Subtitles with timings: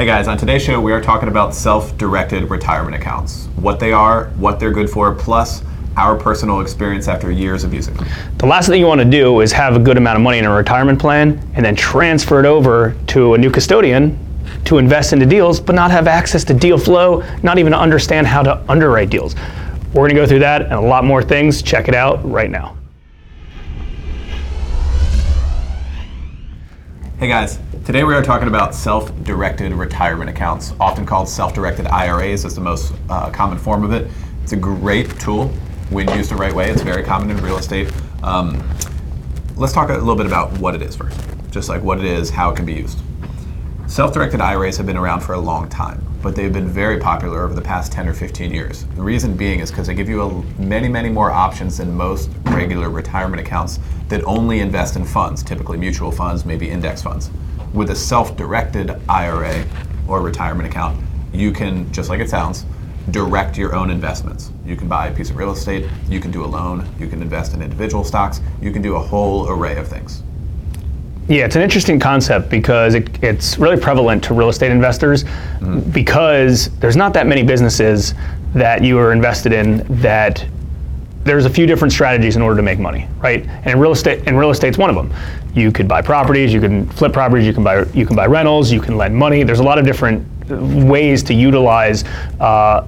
[0.00, 3.92] Hey guys, on today's show, we are talking about self directed retirement accounts what they
[3.92, 5.62] are, what they're good for, plus
[5.94, 8.08] our personal experience after years of using them.
[8.38, 10.46] The last thing you want to do is have a good amount of money in
[10.46, 14.18] a retirement plan and then transfer it over to a new custodian
[14.64, 18.42] to invest into deals, but not have access to deal flow, not even understand how
[18.42, 19.34] to underwrite deals.
[19.92, 21.60] We're going to go through that and a lot more things.
[21.60, 22.74] Check it out right now.
[27.18, 27.58] Hey guys,
[27.90, 32.44] today we are talking about self-directed retirement accounts, often called self-directed IRAs.
[32.44, 34.08] It's the most uh, common form of it.
[34.44, 35.48] It's a great tool
[35.90, 36.70] when used the right way.
[36.70, 37.92] It's very common in real estate.
[38.22, 38.62] Um,
[39.56, 42.30] let's talk a little bit about what it is first, just like what it is,
[42.30, 43.00] how it can be used.
[43.88, 47.54] Self-directed IRAs have been around for a long time, but they've been very popular over
[47.54, 48.84] the past 10 or 15 years.
[48.94, 52.30] The reason being is because they give you a, many, many more options than most
[52.44, 57.32] regular retirement accounts that only invest in funds, typically mutual funds, maybe index funds.
[57.72, 59.64] With a self-directed IRA
[60.08, 61.00] or retirement account,
[61.32, 62.66] you can, just like it sounds,
[63.10, 64.52] direct your own investments.
[64.64, 67.22] You can buy a piece of real estate, you can do a loan, you can
[67.22, 70.22] invest in individual stocks, you can do a whole array of things.
[71.28, 75.78] Yeah, it's an interesting concept because it, it's really prevalent to real estate investors mm-hmm.
[75.90, 78.14] because there's not that many businesses
[78.52, 80.44] that you are invested in that
[81.24, 83.46] there's a few different strategies in order to make money, right?
[83.64, 85.12] And real estate and real estate's one of them.
[85.54, 88.72] You could buy properties, you can flip properties, you can buy you can buy rentals,
[88.72, 89.42] you can lend money.
[89.42, 90.26] There's a lot of different
[90.86, 92.04] ways to utilize
[92.40, 92.86] uh,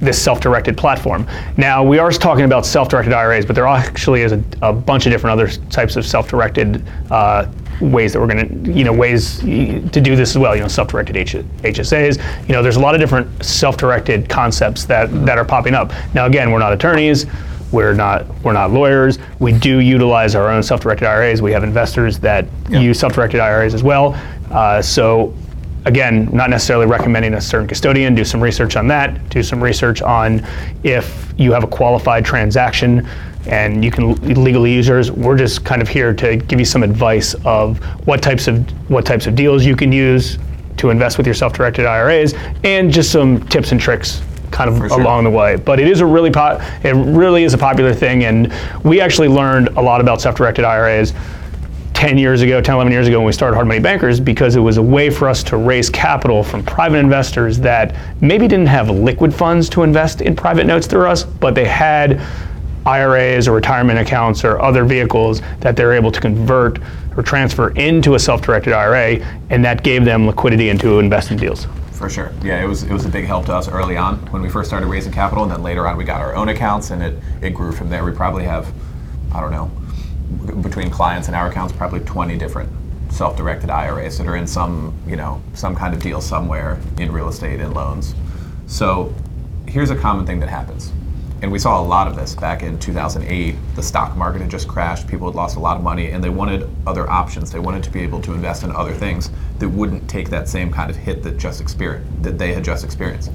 [0.00, 1.26] this self-directed platform.
[1.56, 5.12] Now we are talking about self-directed IRAs, but there actually is a, a bunch of
[5.12, 9.80] different other types of self-directed uh, ways that we're going to, you know, ways to
[9.80, 10.54] do this as well.
[10.54, 12.46] You know, self-directed H- HSAs.
[12.46, 15.92] You know, there's a lot of different self-directed concepts that that are popping up.
[16.14, 17.26] Now, again, we're not attorneys.
[17.72, 19.18] We're not we're not lawyers.
[19.38, 21.42] We do utilize our own self-directed IRAs.
[21.42, 22.80] We have investors that yeah.
[22.80, 24.14] use self-directed IRAs as well.
[24.50, 25.34] Uh, so
[25.84, 28.14] again, not necessarily recommending a certain custodian.
[28.14, 29.28] Do some research on that.
[29.30, 30.46] Do some research on
[30.82, 33.06] if you have a qualified transaction
[33.46, 35.10] and you can legally use yours.
[35.10, 39.06] We're just kind of here to give you some advice of what types of what
[39.06, 40.38] types of deals you can use
[40.76, 42.34] to invest with your self-directed IRAs,
[42.64, 45.00] and just some tips and tricks kind of sure.
[45.00, 45.56] along the way.
[45.56, 48.52] But it is a really po- it really is a popular thing, and
[48.84, 51.12] we actually learned a lot about self-directed IRAs.
[51.92, 54.60] 10 years ago, 10, 11 years ago when we started Hard Money Bankers because it
[54.60, 58.88] was a way for us to raise capital from private investors that maybe didn't have
[58.88, 62.18] liquid funds to invest in private notes through us, but they had
[62.86, 66.78] IRAs or retirement accounts or other vehicles that they're able to convert
[67.16, 71.66] or transfer into a self-directed IRA, and that gave them liquidity into investment deals.
[71.92, 74.40] For sure, yeah, it was it was a big help to us early on when
[74.40, 77.02] we first started raising capital, and then later on we got our own accounts, and
[77.02, 78.04] it it grew from there.
[78.04, 78.72] We probably have,
[79.34, 79.70] I don't know,
[80.62, 82.70] between clients and our accounts, probably 20 different
[83.10, 87.28] self-directed IRAs that are in some you know some kind of deal somewhere in real
[87.28, 88.14] estate and loans.
[88.66, 89.12] So
[89.66, 90.92] here's a common thing that happens
[91.42, 93.54] and we saw a lot of this back in 2008.
[93.74, 96.28] The stock market had just crashed, people had lost a lot of money, and they
[96.28, 97.50] wanted other options.
[97.50, 100.70] They wanted to be able to invest in other things that wouldn't take that same
[100.70, 103.30] kind of hit that just experienced that they had just experienced.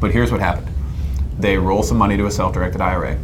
[0.00, 0.68] But here's what happened:
[1.38, 3.18] they roll some money to a self-directed IRA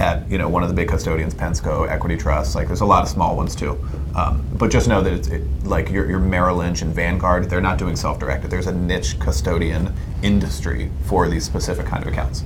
[0.00, 2.56] at you know one of the big custodians, Pensco, Equity Trust.
[2.56, 3.78] Like there's a lot of small ones too.
[4.16, 7.48] Um, but just know that it's it, like your, your Merrill Lynch and Vanguard.
[7.48, 8.50] They're not doing self-directed.
[8.50, 12.42] There's a niche custodian industry for these specific kind of accounts.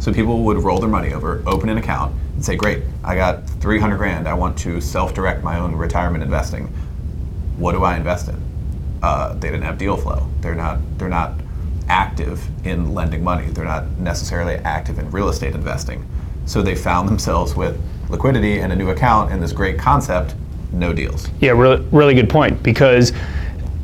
[0.00, 3.48] So people would roll their money over, open an account, and say, "Great, I got
[3.60, 4.28] 300 grand.
[4.28, 6.68] I want to self-direct my own retirement investing.
[7.56, 8.36] What do I invest in?"
[9.02, 10.26] Uh, they didn't have deal flow.
[10.40, 10.78] They're not.
[10.98, 11.34] They're not
[11.88, 13.46] active in lending money.
[13.48, 16.04] They're not necessarily active in real estate investing.
[16.44, 20.34] So they found themselves with liquidity and a new account and this great concept,
[20.72, 21.28] no deals.
[21.40, 22.62] Yeah, really, really good point.
[22.62, 23.12] Because,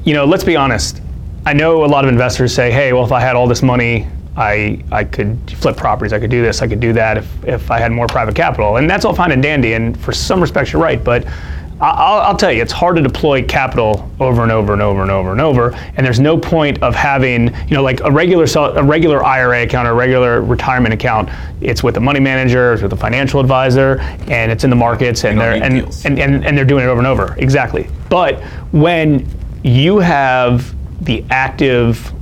[0.04, 1.00] you know, let's be honest.
[1.44, 4.06] I know a lot of investors say, "Hey, well, if I had all this money,
[4.37, 7.70] I, I could flip properties, I could do this, I could do that if, if
[7.70, 8.78] I had more private capital.
[8.78, 11.03] And that's all fine and dandy, and for some respects, you're right.
[11.03, 11.26] But
[11.82, 15.10] I'll, I'll, tell you, it's hard to deploy capital over and over and over and
[15.10, 15.75] over and over.
[15.97, 19.88] And there's no point of having, you know, like a regular a regular IRA account
[19.88, 21.28] or a regular retirement account.
[21.61, 25.25] It's with a money manager, it's with a financial advisor, and it's in the markets,
[25.25, 27.35] and they're and, and, and, and they're doing it over and over.
[27.38, 27.88] Exactly.
[28.08, 28.40] But
[28.70, 29.26] when
[29.64, 30.75] you have
[31.05, 32.12] the active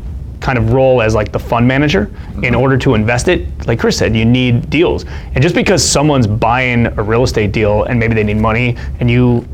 [0.40, 2.44] kind of role as like the fund manager mm-hmm.
[2.44, 5.04] in order to invest it like chris said you need deals
[5.34, 9.10] and just because someone's buying a real estate deal and maybe they need money and
[9.10, 9.46] you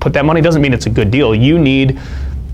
[0.00, 2.00] put that money doesn't mean it's a good deal you need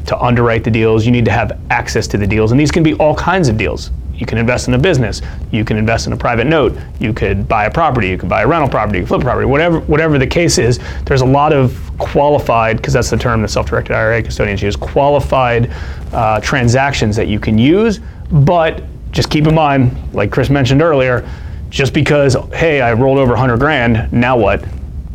[0.06, 1.04] to underwrite the deals.
[1.04, 3.56] You need to have access to the deals, and these can be all kinds of
[3.56, 3.90] deals.
[4.16, 5.22] You can invest in a business.
[5.50, 6.76] You can invest in a private note.
[7.00, 8.08] You could buy a property.
[8.08, 8.98] You could buy a rental property.
[8.98, 9.46] You could flip a property.
[9.46, 13.48] Whatever, whatever the case is, there's a lot of qualified, because that's the term the
[13.48, 15.70] self-directed IRA custodians use, qualified
[16.12, 18.00] uh, transactions that you can use.
[18.30, 18.82] But
[19.12, 21.28] just keep in mind, like Chris mentioned earlier,
[21.70, 24.64] just because hey, I rolled over 100 grand, now what?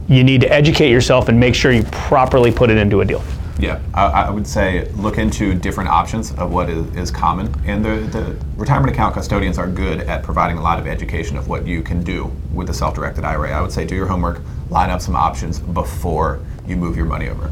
[0.07, 3.24] You need to educate yourself and make sure you properly put it into a deal.
[3.59, 7.53] Yeah, I, I, would say look into different options of what is, is common.
[7.65, 11.48] And the, the, retirement account custodians are good at providing a lot of education of
[11.48, 13.51] what you can do with the self directed IRA.
[13.51, 17.27] I would say do your homework, line up some options before you move your money
[17.27, 17.51] over.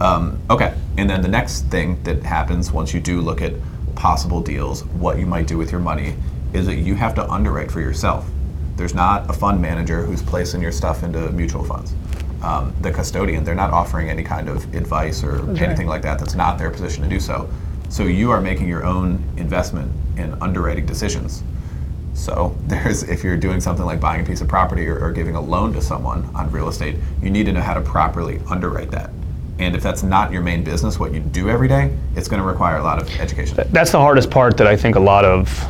[0.00, 3.52] Um, okay, and then the next thing that happens once you do look at
[3.94, 6.14] possible deals, what you might do with your money,
[6.52, 8.26] is that you have to underwrite for yourself.
[8.76, 11.94] There's not a fund manager who's placing your stuff into mutual funds
[12.44, 13.42] um, the custodian.
[13.42, 16.18] They're not offering any kind of advice or anything like that.
[16.18, 17.48] That's not their position to do so.
[17.88, 21.42] So you are making your own investment in underwriting decisions.
[22.12, 25.36] So there's if you're doing something like buying a piece of property or, or giving
[25.36, 28.90] a loan to someone on real estate, you need to know how to properly underwrite
[28.90, 29.10] that.
[29.58, 32.46] And if that's not your main business, what you do every day, it's going to
[32.46, 33.56] require a lot of education.
[33.70, 35.64] That's the hardest part that I think a lot of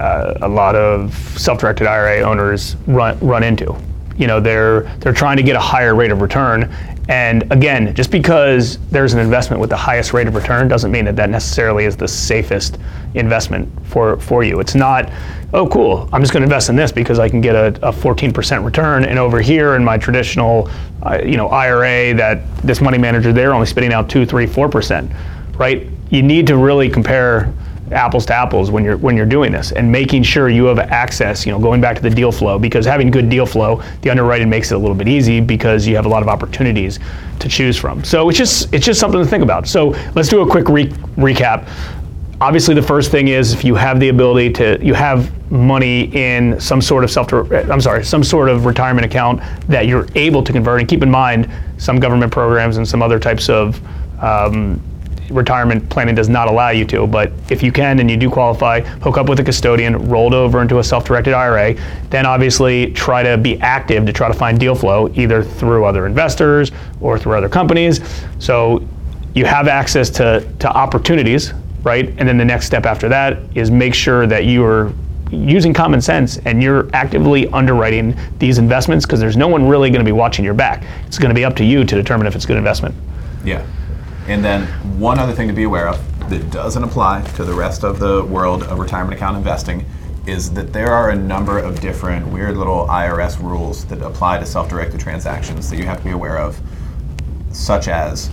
[0.00, 3.76] uh, a lot of self-directed IRA owners run run into
[4.16, 6.74] you know they're they're trying to get a higher rate of return.
[7.08, 11.04] And again just because there's an investment with the highest rate of return doesn't mean
[11.04, 12.78] that that necessarily is the safest
[13.14, 14.60] investment for for you.
[14.60, 15.10] It's not
[15.52, 17.92] oh cool i'm just going to invest in this because i can get a, a
[17.92, 19.04] 14% return.
[19.04, 20.68] And over here in my traditional
[21.02, 25.16] uh, you know ira that this money manager they're only spitting out 2 3 4%
[25.58, 25.88] right?
[26.10, 27.52] You need to really compare
[27.92, 31.46] apples to apples when you're when you're doing this and making sure you have access
[31.46, 34.50] you know going back to the deal flow because having good deal flow the underwriting
[34.50, 36.98] makes it a little bit easy because you have a lot of opportunities
[37.38, 38.04] to choose from.
[38.04, 39.66] So it's just it's just something to think about.
[39.66, 41.68] So let's do a quick re- recap.
[42.40, 46.60] Obviously the first thing is if you have the ability to you have money in
[46.60, 50.52] some sort of self I'm sorry some sort of retirement account that you're able to
[50.52, 50.80] convert.
[50.80, 53.80] And keep in mind some government programs and some other types of
[54.22, 54.80] um,
[55.30, 58.80] retirement planning does not allow you to, but if you can and you do qualify,
[58.80, 61.74] hook up with a custodian, rolled over into a self-directed IRA,
[62.10, 66.06] then obviously try to be active to try to find deal flow either through other
[66.06, 68.00] investors or through other companies.
[68.38, 68.86] So
[69.34, 71.52] you have access to, to opportunities,
[71.82, 72.08] right?
[72.18, 74.92] And then the next step after that is make sure that you are
[75.30, 80.00] using common sense and you're actively underwriting these investments because there's no one really going
[80.00, 80.84] to be watching your back.
[81.06, 82.94] It's going to be up to you to determine if it's a good investment.
[83.44, 83.66] Yeah.
[84.28, 84.66] And then
[84.98, 88.24] one other thing to be aware of that doesn't apply to the rest of the
[88.24, 89.84] world of retirement account investing
[90.26, 94.46] is that there are a number of different weird little IRS rules that apply to
[94.46, 96.60] self-directed transactions that you have to be aware of,
[97.52, 98.28] such as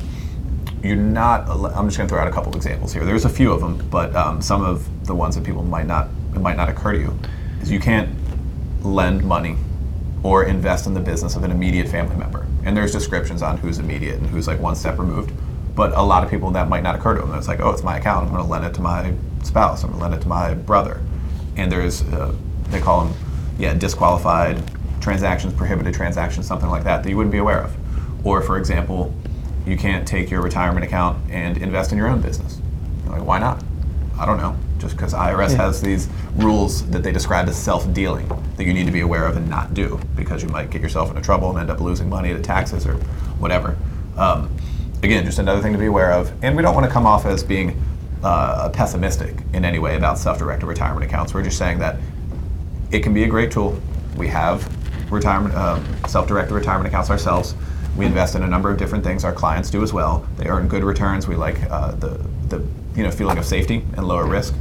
[0.81, 1.47] you're not.
[1.47, 3.05] I'm just going to throw out a couple examples here.
[3.05, 6.09] There's a few of them, but um, some of the ones that people might not
[6.35, 7.19] it might not occur to you
[7.61, 8.09] is you can't
[8.81, 9.55] lend money
[10.23, 12.47] or invest in the business of an immediate family member.
[12.65, 15.31] And there's descriptions on who's immediate and who's like one step removed.
[15.75, 17.33] But a lot of people that might not occur to them.
[17.35, 18.27] It's like, oh, it's my account.
[18.27, 19.83] I'm going to lend it to my spouse.
[19.83, 21.01] I'm going to lend it to my brother.
[21.57, 22.35] And there's, uh,
[22.69, 23.13] they call them,
[23.57, 24.61] yeah, disqualified
[25.01, 27.75] transactions, prohibited transactions, something like that that you wouldn't be aware of.
[28.25, 29.13] Or, for example,
[29.65, 32.59] you can't take your retirement account and invest in your own business.
[33.03, 33.63] You're like, why not?
[34.17, 34.55] I don't know.
[34.77, 35.57] Just because IRS yeah.
[35.57, 38.27] has these rules that they describe as self-dealing
[38.57, 41.09] that you need to be aware of and not do because you might get yourself
[41.09, 42.95] into trouble and end up losing money to taxes or
[43.39, 43.77] whatever.
[44.17, 44.55] Um,
[45.03, 46.31] again, just another thing to be aware of.
[46.43, 47.79] And we don't want to come off as being
[48.23, 51.33] uh, pessimistic in any way about self-directed retirement accounts.
[51.33, 51.97] We're just saying that
[52.91, 53.77] it can be a great tool.
[54.15, 54.71] We have
[55.11, 57.55] retirement, um, self-directed retirement accounts ourselves.
[57.97, 59.23] We invest in a number of different things.
[59.23, 60.27] Our clients do as well.
[60.37, 61.27] They earn good returns.
[61.27, 64.55] We like uh, the the you know feeling of safety and lower risk,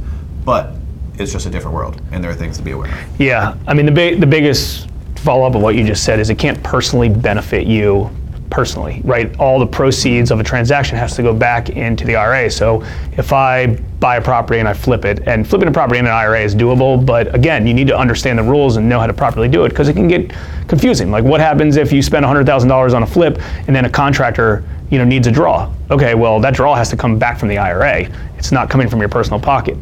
[0.45, 0.75] but
[1.17, 3.19] it's just a different world, and there are things to be aware of.
[3.21, 6.37] Yeah, I mean the the biggest follow up of what you just said is it
[6.37, 8.11] can't personally benefit you
[8.53, 9.35] personally, right?
[9.39, 12.51] All the proceeds of a transaction has to go back into the IRA.
[12.51, 12.83] So
[13.17, 16.11] if I buy a property and I flip it, and flipping a property in an
[16.11, 19.13] IRA is doable, but again, you need to understand the rules and know how to
[19.13, 20.31] properly do it because it can get
[20.67, 21.09] confusing.
[21.09, 24.99] Like what happens if you spend $100,000 on a flip and then a contractor you
[24.99, 25.73] know, needs a draw?
[25.89, 28.07] Okay, well, that draw has to come back from the IRA.
[28.37, 29.79] It's not coming from your personal pocket.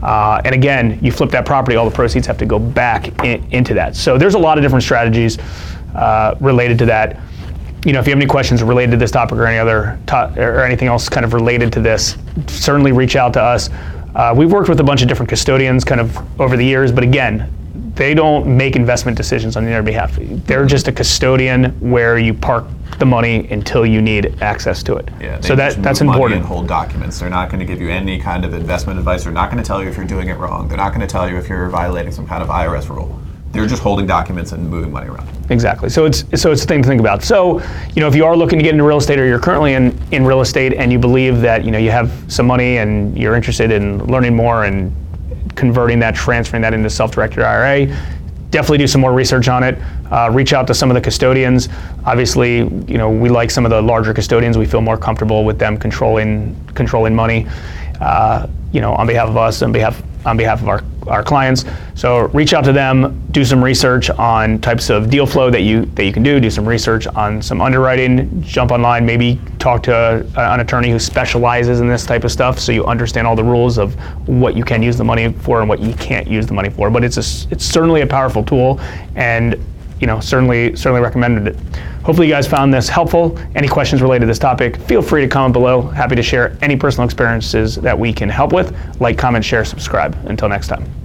[0.00, 3.44] Uh, and again, you flip that property, all the proceeds have to go back in,
[3.50, 3.96] into that.
[3.96, 5.38] So there's a lot of different strategies
[5.96, 7.18] uh, related to that
[7.84, 10.32] you know, if you have any questions related to this topic or any other to-
[10.36, 13.70] or anything else kind of related to this, certainly reach out to us.
[14.14, 17.02] Uh, we've worked with a bunch of different custodians kind of over the years, but
[17.02, 17.50] again,
[17.94, 20.16] they don't make investment decisions on your behalf.
[20.20, 22.64] They're just a custodian where you park
[22.98, 25.08] the money until you need access to it.
[25.20, 26.40] Yeah, they so that just that's important.
[26.40, 27.18] and hold documents.
[27.18, 29.24] They're not going to give you any kind of investment advice.
[29.24, 30.68] They're not going to tell you if you're doing it wrong.
[30.68, 33.18] They're not going to tell you if you're violating some kind of IRS rule.
[33.52, 35.28] They're just holding documents and moving money around.
[35.50, 35.90] Exactly.
[35.90, 37.22] So it's so it's a thing to think about.
[37.22, 37.60] So,
[37.94, 39.98] you know, if you are looking to get into real estate or you're currently in,
[40.10, 43.36] in real estate and you believe that, you know, you have some money and you're
[43.36, 44.94] interested in learning more and
[45.54, 47.86] converting that, transferring that into self-directed IRA,
[48.50, 49.78] definitely do some more research on it.
[50.10, 51.68] Uh, reach out to some of the custodians.
[52.06, 54.56] Obviously, you know, we like some of the larger custodians.
[54.56, 57.46] We feel more comfortable with them controlling controlling money.
[58.00, 61.64] Uh, you know, on behalf of us, on behalf on behalf of our, our clients.
[61.94, 65.86] So reach out to them, do some research on types of deal flow that you
[65.94, 69.94] that you can do, do some research on some underwriting, jump online, maybe talk to
[69.94, 73.44] a, an attorney who specializes in this type of stuff so you understand all the
[73.44, 73.94] rules of
[74.28, 76.90] what you can use the money for and what you can't use the money for.
[76.90, 78.80] But it's a, it's certainly a powerful tool
[79.14, 79.54] and
[80.02, 81.76] you know, certainly certainly recommended it.
[82.02, 83.38] Hopefully you guys found this helpful.
[83.54, 85.80] Any questions related to this topic, feel free to comment below.
[85.80, 88.76] Happy to share any personal experiences that we can help with.
[89.00, 90.18] Like, comment, share, subscribe.
[90.26, 91.01] Until next time.